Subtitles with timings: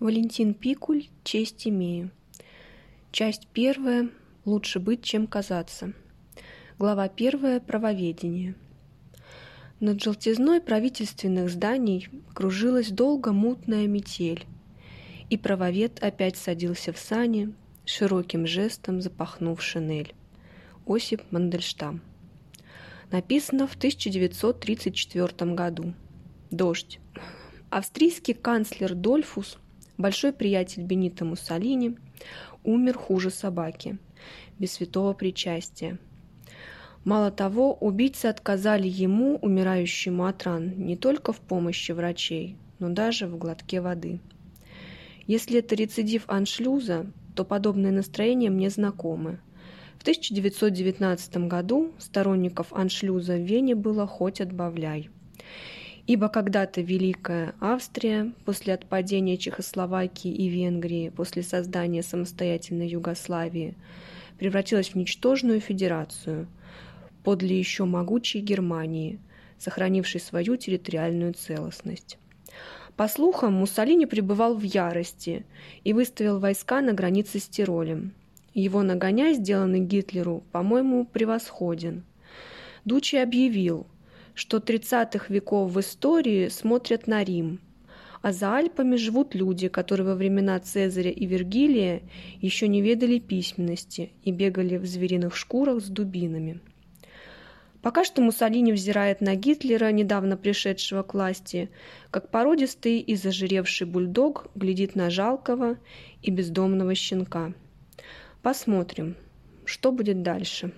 [0.00, 2.12] Валентин Пикуль «Честь имею».
[3.10, 4.10] Часть первая
[4.44, 5.92] «Лучше быть, чем казаться».
[6.78, 8.54] Глава первая «Правоведение».
[9.80, 14.46] Над желтизной правительственных зданий кружилась долго мутная метель,
[15.30, 17.52] и правовед опять садился в сани,
[17.84, 20.14] широким жестом запахнув шинель.
[20.86, 22.02] Осип Мандельштам.
[23.10, 25.92] Написано в 1934 году.
[26.52, 27.00] Дождь.
[27.68, 29.58] Австрийский канцлер Дольфус–
[29.98, 31.98] большой приятель Бенита Муссолини,
[32.64, 33.98] умер хуже собаки,
[34.58, 35.98] без святого причастия.
[37.04, 43.26] Мало того, убийцы отказали ему, умирающему от ран, не только в помощи врачей, но даже
[43.26, 44.20] в глотке воды.
[45.26, 49.40] Если это рецидив аншлюза, то подобные настроения мне знакомы.
[49.98, 55.10] В 1919 году сторонников аншлюза в Вене было хоть отбавляй.
[56.08, 63.74] Ибо когда-то Великая Австрия, после отпадения Чехословакии и Венгрии, после создания самостоятельной Югославии,
[64.38, 66.48] превратилась в ничтожную федерацию,
[67.24, 69.20] подле еще могучей Германии,
[69.58, 72.16] сохранившей свою территориальную целостность.
[72.96, 75.44] По слухам, Муссолини пребывал в ярости
[75.84, 78.14] и выставил войска на границе с Тиролем.
[78.54, 82.02] Его нагоняй, сделанный Гитлеру, по-моему, превосходен.
[82.86, 83.86] Дучи объявил–
[84.38, 87.58] что 30-х веков в истории смотрят на Рим,
[88.22, 92.02] а за Альпами живут люди, которые во времена Цезаря и Вергилия
[92.40, 96.60] еще не ведали письменности и бегали в звериных шкурах с дубинами.
[97.82, 101.68] Пока что Муссолини взирает на Гитлера, недавно пришедшего к власти,
[102.12, 105.78] как породистый и зажиревший бульдог глядит на жалкого
[106.22, 107.54] и бездомного щенка.
[108.42, 109.16] Посмотрим,
[109.64, 110.72] что будет дальше.